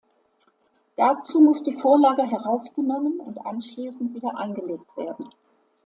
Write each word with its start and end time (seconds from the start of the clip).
Dazu 0.95 1.39
muss 1.41 1.61
die 1.61 1.75
Vorlage 1.79 2.23
herausgenommen 2.23 3.19
und 3.19 3.45
anschließend 3.45 4.15
wieder 4.15 4.35
eingelegt 4.35 4.97
werden. 4.97 5.29